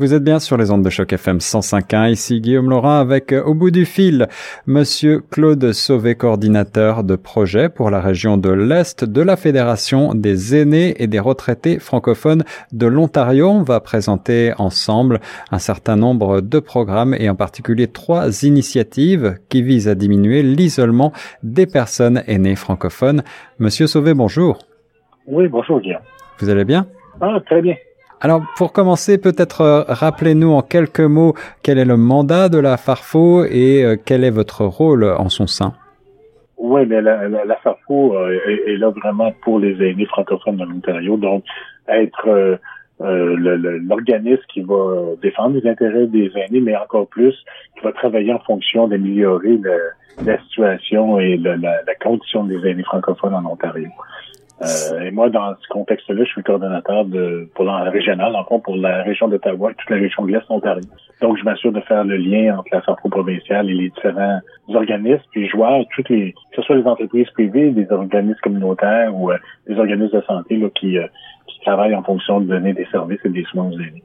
[0.00, 2.10] Vous êtes bien sur les ondes de choc FM 105.1.
[2.10, 4.28] Ici Guillaume Laurent avec euh, au bout du fil
[4.66, 10.56] Monsieur Claude Sauvé, coordinateur de projet pour la région de l'Est de la Fédération des
[10.56, 13.50] aînés et des retraités francophones de l'Ontario.
[13.50, 19.60] On va présenter ensemble un certain nombre de programmes et en particulier trois initiatives qui
[19.60, 21.12] visent à diminuer l'isolement
[21.42, 23.22] des personnes aînées francophones.
[23.58, 24.60] Monsieur Sauvé, bonjour.
[25.26, 26.00] Oui, bonjour Guillaume.
[26.38, 26.86] Vous allez bien?
[27.20, 27.74] Ah, très bien.
[28.22, 31.32] Alors, pour commencer, peut-être euh, rappelez-nous en quelques mots
[31.62, 35.46] quel est le mandat de la Farfo et euh, quel est votre rôle en son
[35.46, 35.72] sein?
[36.58, 41.44] Oui, mais la, Farfo euh, est, là vraiment pour les aînés francophones de l'Ontario, donc
[41.88, 42.58] être
[43.00, 47.34] l'organisme qui va défendre les intérêts des aînés, mais encore plus,
[47.74, 49.58] qui va travailler en fonction d'améliorer
[50.22, 53.88] la situation et la, condition des aînés francophones en Ontario.
[54.62, 58.76] Euh, et moi, dans ce contexte-là, je suis coordonnateur de, pour la régionale, encore pour
[58.76, 60.82] la région d'Ottawa et toute la région de l'Est Ontario.
[61.22, 65.22] Donc, je m'assure de faire le lien entre la santé provinciale et les différents organismes,
[65.32, 69.38] puis vois toutes les, que ce soit les entreprises privées, des organismes communautaires ou euh,
[69.66, 71.06] des organismes de santé là, qui, euh,
[71.46, 74.02] qui travaillent en fonction de donner des services et des soins aux aînés.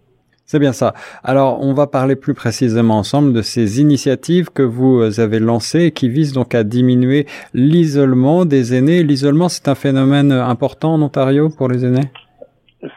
[0.47, 0.93] C'est bien ça.
[1.23, 5.91] Alors, on va parler plus précisément ensemble de ces initiatives que vous avez lancées et
[5.91, 9.01] qui visent donc à diminuer l'isolement des aînés.
[9.01, 12.09] L'isolement, c'est un phénomène important en Ontario pour les aînés?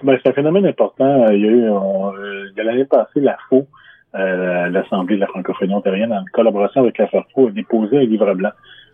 [0.02, 1.28] Ben, c'est un phénomène important.
[1.30, 3.66] Il y a eu, euh, l'année passée, la FO,
[4.14, 8.34] euh, l'Assemblée de la francophonie ontarienne, en collaboration avec la FARFO, a déposé un livre
[8.34, 8.50] blanc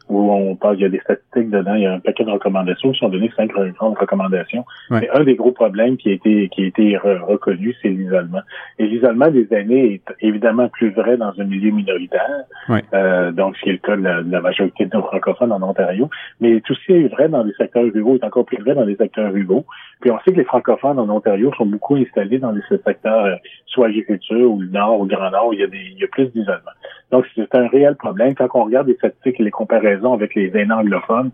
[0.09, 2.31] où on parle, il y a des statistiques dedans, il y a un paquet de
[2.31, 4.65] recommandations qui sont données, cinq grandes recommandations.
[4.91, 8.43] Mais un des gros problèmes qui a été, qui a été reconnu, c'est l'isolement.
[8.79, 12.45] Et l'isolement des aînés est évidemment plus vrai dans un milieu minoritaire,
[12.93, 16.11] euh, donc c'est le cas de la, majorité de nos francophones en Ontario,
[16.41, 18.97] mais il est aussi vrai dans les secteurs ruraux, est encore plus vrai dans les
[18.97, 19.65] secteurs ruraux.
[20.05, 23.37] Puis on sait que les francophones en Ontario sont beaucoup installés dans les secteurs, euh,
[23.65, 25.99] soit agriculture ou le nord ou le grand nord, où il y a, des, il
[25.99, 26.73] y a plus d'isolement.
[27.11, 28.35] Donc c'est un réel problème.
[28.35, 31.31] Quand on regarde les statistiques et les comparaisons avec les aînés anglophones,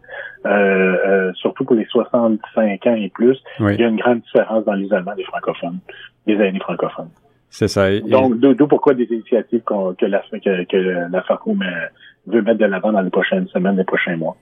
[0.47, 4.65] euh, euh, surtout pour les 65 ans et plus, il y a une grande différence
[4.65, 5.81] dans l'isolement des francophones,
[6.29, 7.11] des aînés francophones.
[7.49, 7.91] C'est ça.
[7.99, 10.77] Donc, d'où pourquoi des initiatives que, la, que, que
[11.11, 11.57] la FACO
[12.31, 14.37] veut mettre de l'avant dans les prochaines semaines, les prochains mois.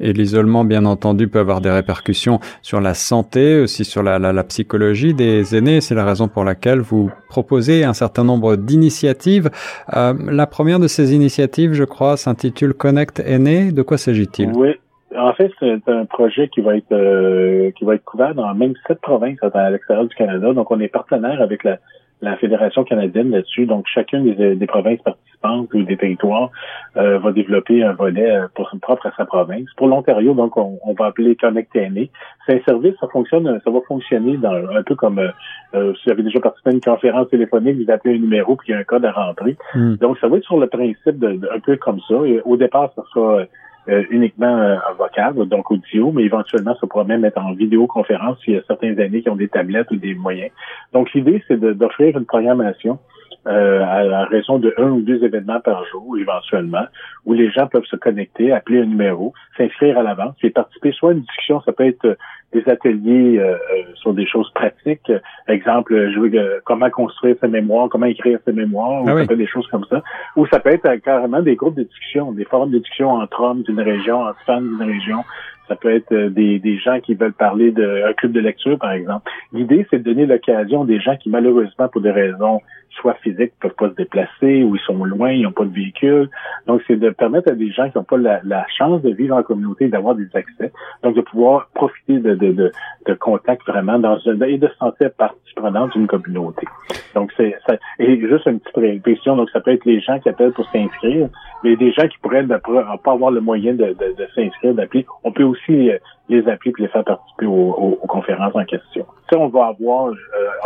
[0.00, 4.32] Et l'isolement, bien entendu, peut avoir des répercussions sur la santé, aussi sur la, la,
[4.32, 5.80] la psychologie des aînés.
[5.80, 9.48] C'est la raison pour laquelle vous proposez un certain nombre d'initiatives.
[9.94, 13.70] Euh, la première de ces initiatives, je crois, s'intitule Connect Aînés.
[13.70, 14.50] De quoi s'agit-il?
[14.54, 14.70] Oui.
[15.16, 18.72] En fait, c'est un projet qui va être euh, qui va être couvert dans même
[18.88, 20.52] sept provinces à l'extérieur du Canada.
[20.54, 21.76] Donc, on est partenaire avec la,
[22.22, 23.66] la Fédération canadienne là-dessus.
[23.66, 26.50] Donc, chacune des, des, provinces participantes ou des territoires
[26.96, 29.68] euh, va développer un volet euh, pour son propre à sa province.
[29.76, 32.10] Pour l'Ontario, donc, on, on, va appeler Connect Aîné.
[32.46, 36.12] C'est un service, ça fonctionne, ça va fonctionner dans un peu comme euh, si vous
[36.12, 38.78] avez déjà participé à une conférence téléphonique, vous appelez un numéro puis il y a
[38.78, 39.56] un code à rentrer.
[39.74, 39.96] Hmm.
[39.96, 42.14] Donc, ça va être sur le principe de, un peu comme ça.
[42.24, 43.42] Et au départ, ça sera
[43.88, 48.38] euh, uniquement euh, en vocal, donc audio, mais éventuellement, ça pourra même être en vidéoconférence
[48.44, 50.50] s'il y a certains années qui ont des tablettes ou des moyens.
[50.92, 52.98] Donc, l'idée, c'est d'offrir une programmation
[53.46, 56.84] euh, à la raison de un ou deux événements par jour, éventuellement,
[57.26, 61.10] où les gens peuvent se connecter, appeler un numéro, s'inscrire à l'avance et participer soit
[61.10, 62.16] à une discussion, ça peut être
[62.52, 63.56] des ateliers euh,
[63.94, 65.10] sur des choses pratiques,
[65.48, 69.86] exemple, je comment construire sa mémoire, comment écrire sa mémoire, ou ah des choses comme
[69.90, 70.02] ça,
[70.36, 73.62] ou ça peut être carrément des groupes de discussion, des forums de discussion entre hommes
[73.62, 75.24] d'une région, entre femmes d'une région,
[75.72, 78.92] ça peut être euh, des, des gens qui veulent parler d'un club de lecture, par
[78.92, 79.30] exemple.
[79.54, 82.60] L'idée, c'est de donner l'occasion des gens qui, malheureusement, pour des raisons
[83.00, 86.28] soit physiques, peuvent pas se déplacer, ou ils sont loin, ils n'ont pas de véhicule.
[86.66, 89.42] Donc, c'est de permettre à des gens qui n'ont pas la, chance de vivre en
[89.42, 90.72] communauté d'avoir des accès.
[91.02, 92.72] Donc, de pouvoir profiter de, de, de,
[93.06, 96.66] de contacts vraiment dans une, et de se sentir partie prenante d'une communauté.
[97.14, 97.76] Donc, c'est ça.
[97.98, 99.36] Et juste une petite question.
[99.36, 101.28] Donc, ça peut être les gens qui appellent pour s'inscrire,
[101.62, 105.06] mais des gens qui pourraient ne pas avoir le moyen de, de, de s'inscrire, d'appeler.
[105.24, 109.06] On peut aussi euh, les appeler les faire participer aux, conférences en question.
[109.30, 110.14] Ça, on va avoir euh,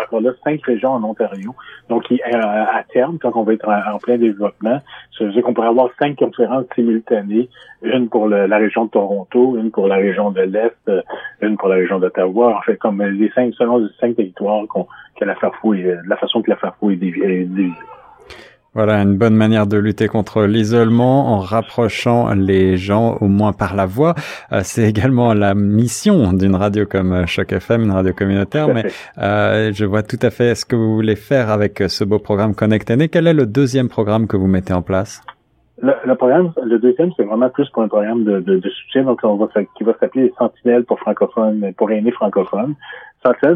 [0.03, 1.55] encore là cinq régions en Ontario.
[1.89, 4.81] Donc, euh, à, terme, quand on va être en, plein développement,
[5.17, 7.49] ça veut dire qu'on pourrait avoir cinq conférences simultanées,
[7.83, 10.91] une pour la région de Toronto, une pour la région de l'Est,
[11.43, 12.57] une pour la région d'Ottawa.
[12.57, 14.65] En fait, comme les cinq, selon les cinq territoires
[15.19, 17.73] que la Farfouille, la façon que la Farfouille est divisée.
[18.77, 23.75] Voilà, une bonne manière de lutter contre l'isolement en rapprochant les gens au moins par
[23.75, 24.15] la voix.
[24.53, 28.69] Euh, c'est également la mission d'une radio comme Choc FM, une radio communautaire.
[28.69, 28.85] Mais
[29.17, 32.55] euh, je vois tout à fait ce que vous voulez faire avec ce beau programme
[32.55, 35.23] Connect Quel est le deuxième programme que vous mettez en place?
[35.81, 39.21] Le, programme, le deuxième, c'est vraiment plus pour un programme de, de, de soutien, donc
[39.23, 42.75] on va, qui va s'appeler Sentinelles pour francophones, pour aînés francophones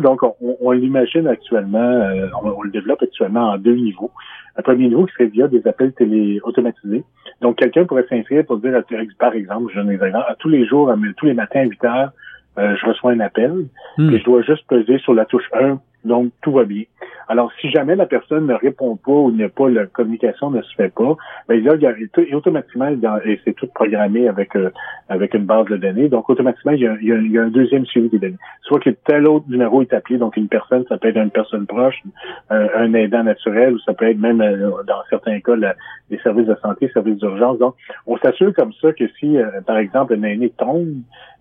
[0.01, 4.11] Donc, on, l'imagine actuellement, euh, on, le développe actuellement en deux niveaux.
[4.57, 7.05] Un premier niveau qui serait via des appels télé automatisés.
[7.41, 8.83] Donc, quelqu'un pourrait s'inscrire pour dire,
[9.19, 11.85] par exemple, je donne des exemples, à tous les jours, tous les matins à 8
[11.85, 12.11] heures,
[12.59, 14.13] euh, je reçois un appel, hmm.
[14.13, 16.85] et je dois juste peser sur la touche 1, donc tout va bien.
[17.31, 20.75] Alors, si jamais la personne ne répond pas ou n'est pas, la communication ne se
[20.75, 21.15] fait pas,
[21.49, 22.89] ben là, il y a, et automatiquement,
[23.25, 24.71] et c'est tout programmé avec euh,
[25.09, 27.87] avec une base de données, donc automatiquement, il y a, il y a, un deuxième
[27.87, 28.39] suivi des données.
[28.63, 31.67] Soit que tel autre numéro est appelé, donc une personne, ça peut être une personne
[31.67, 32.03] proche,
[32.51, 36.57] euh, un aidant naturel, ou ça peut être même, dans certains cas, les services de
[36.61, 37.59] santé, services d'urgence.
[37.59, 37.77] Donc,
[38.09, 39.37] on s'assure comme ça que si,
[39.67, 40.89] par exemple, un aîné tombe,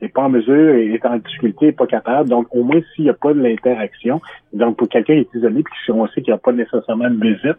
[0.01, 3.09] n'est pas en mesure, est en difficulté, n'est pas capable, donc au moins s'il n'y
[3.09, 4.21] a pas de l'interaction,
[4.53, 7.07] donc, pour quelqu'un qui est isolé, puis si on sait qu'il n'y a pas nécessairement
[7.07, 7.57] une visite,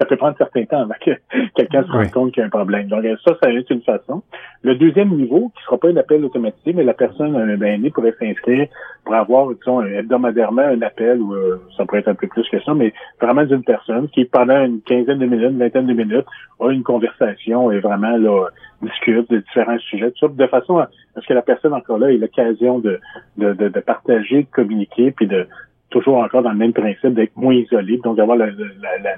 [0.00, 1.10] ça peut prendre un certain temps avant que
[1.54, 2.88] quelqu'un se rende compte qu'il y a un problème.
[2.88, 4.22] Donc, ça, ça être une façon.
[4.62, 7.90] Le deuxième niveau, qui ne sera pas un appel automatisé, mais la personne, un aîné,
[7.90, 8.66] pourrait s'inscrire
[9.04, 12.60] pour avoir, disons, hebdomadairement un appel, ou euh, ça pourrait être un peu plus que
[12.62, 16.26] ça, mais vraiment d'une personne qui, pendant une quinzaine de minutes, une vingtaine de minutes,
[16.60, 18.46] a une conversation et vraiment, là,
[18.80, 20.88] discute de différents sujets, tout ça, de façon à
[21.20, 22.98] ce que la personne, encore là, ait l'occasion de,
[23.36, 25.46] de, de, de partager, de communiquer, puis de,
[25.90, 29.14] toujours encore dans le même principe d'être moins isolé, donc d'avoir la, la, la,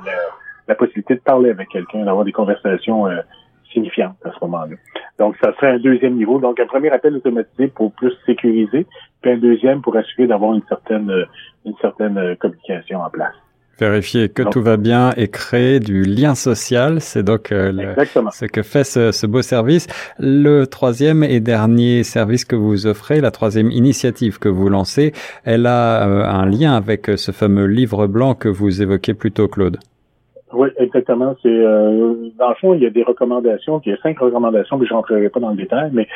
[0.68, 3.20] la, possibilité de parler avec quelqu'un, d'avoir des conversations euh,
[3.72, 4.76] signifiantes à ce moment-là.
[5.18, 6.38] Donc, ça serait un deuxième niveau.
[6.38, 8.86] Donc, un premier appel automatisé pour plus sécuriser,
[9.20, 11.24] puis un deuxième pour assurer d'avoir une certaine euh,
[11.64, 13.34] une certaine euh, communication en place.
[13.82, 17.72] Vérifier que tout va bien et créer du lien social, c'est donc euh,
[18.30, 19.88] ce que fait ce, beau service.
[20.20, 25.10] Le troisième et dernier service que vous offrez, la troisième initiative que vous lancez,
[25.44, 29.48] elle a euh, un lien avec ce fameux livre blanc que vous évoquez plus tôt,
[29.48, 29.78] Claude.
[30.52, 31.34] Oui, exactement.
[31.42, 34.78] C'est euh, dans le fond, il y a des recommandations, il y a cinq recommandations
[34.78, 36.06] que je rentrerai pas dans le détail, mais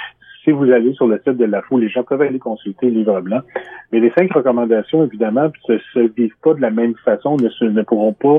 [0.46, 2.98] si vous allez sur le site de la FO, les gens peuvent aller consulter le
[3.00, 3.40] livre blanc.
[3.90, 7.64] Mais les cinq recommandations, évidemment, ne se vivent pas de la même façon, ne, se,
[7.64, 8.38] ne pourront pas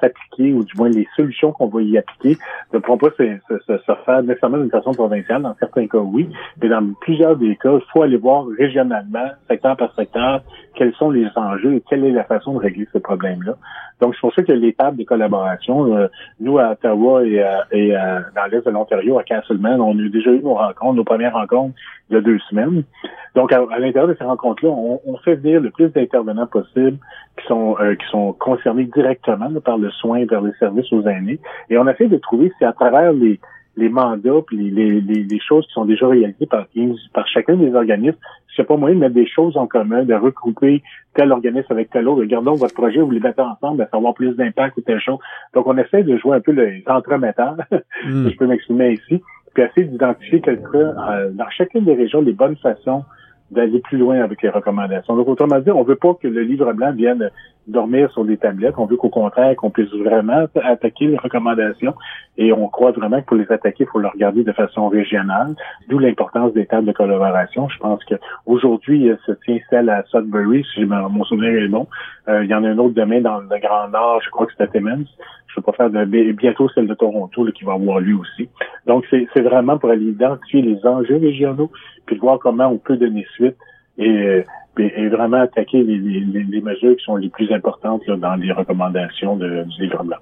[0.00, 2.38] s'appliquer, ou du moins les solutions qu'on va y appliquer
[2.72, 5.42] ne pourront pas se, se, faire nécessairement d'une façon provinciale.
[5.42, 6.28] Dans certains cas, oui,
[6.60, 10.42] mais dans plusieurs des cas, il faut aller voir régionalement, secteur par secteur,
[10.74, 13.56] quels sont les enjeux et quelle est la façon de régler ce problème-là.
[14.00, 16.08] Donc, c'est pour ça que l'étape de collaboration, euh,
[16.40, 20.40] nous, à Ottawa et, et dans l'Est de l'Ontario, à Castleman, on a déjà eu
[20.40, 21.74] nos rencontres, nos premières rencontres
[22.10, 22.84] il y a deux semaines.
[23.34, 26.98] Donc, à, l'intérieur de ces rencontres-là, on, on, fait venir le plus d'intervenants possible
[27.38, 29.21] qui sont euh, qui sont concernés directement
[29.64, 31.40] par le soin vers les services aux aînés.
[31.70, 33.40] Et on essaie de trouver si à travers les
[33.76, 36.66] les mandats puis les, les, les, choses qui sont déjà réalisées par,
[37.14, 38.18] par chacun des organismes,
[38.54, 40.82] c'est pas moyen de mettre des choses en commun, de regrouper
[41.14, 42.20] tel organisme avec tel autre.
[42.20, 45.18] Regardons votre projet, vous les mettez ensemble, ça va avoir plus d'impact ou telle chose.
[45.54, 47.56] Donc, on essaie de jouer un peu les entremetteurs,
[48.04, 48.26] mm.
[48.26, 49.22] si je peux m'exprimer ici,
[49.54, 53.04] puis essayer d'identifier quelqu'un euh, dans chacune des régions les bonnes façons
[53.52, 55.14] d'aller plus loin avec les recommandations.
[55.14, 57.30] Donc, autrement dit, on veut pas que le livre blanc vienne
[57.66, 58.74] dormir sur des tablettes.
[58.78, 61.94] On veut qu'au contraire, qu'on puisse vraiment attaquer les recommandations.
[62.36, 65.54] Et on croit vraiment que pour les attaquer, il faut le regarder de façon régionale,
[65.88, 67.68] d'où l'importance des tables de collaboration.
[67.68, 71.86] Je pense qu'aujourd'hui, se tient celle à Sudbury, si mon souvenir est bon.
[72.28, 74.52] Euh, il y en a un autre demain dans le Grand Nord, je crois que
[74.56, 75.04] c'est à Timmins.
[75.48, 78.48] Je ne pas faire de bientôt celle de Toronto qui va avoir lieu aussi.
[78.86, 81.70] Donc, c'est vraiment pour aller identifier les enjeux régionaux,
[82.06, 83.56] puis voir comment on peut donner suite
[83.98, 84.44] et,
[84.78, 89.64] et vraiment attaquer les, les, mesures qui sont les plus importantes dans les recommandations de,
[89.64, 90.16] du livre blanc.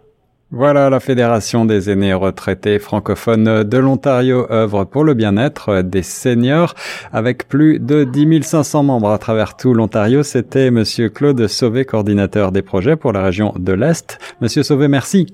[0.52, 6.74] Voilà, la Fédération des aînés retraités francophones de l'Ontario œuvre pour le bien-être des seniors
[7.12, 10.24] avec plus de 10 500 membres à travers tout l'Ontario.
[10.24, 14.18] C'était Monsieur Claude Sauvé, coordinateur des projets pour la région de l'Est.
[14.40, 15.28] Monsieur Sauvé, merci.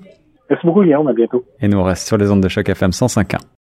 [0.49, 1.07] Merci beaucoup, Guillaume.
[1.07, 1.43] À bientôt.
[1.61, 3.56] Et nous reste sur les ondes de choc FM 105.1.